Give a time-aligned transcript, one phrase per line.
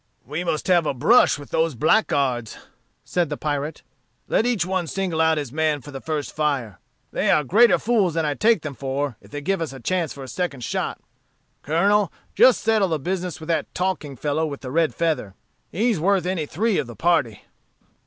[0.25, 2.57] "We must have a brush with those blackguards,"
[3.05, 3.83] said the pirate.
[4.27, 6.79] "Let each one single out his man for the first fire.
[7.11, 10.11] They are greater fools than I take them for if they give us a chance
[10.11, 10.99] for a second shot.
[11.61, 15.35] Colonel, just settle the business with that talking fellow with the red feather.
[15.71, 17.43] He's worth any three of the party."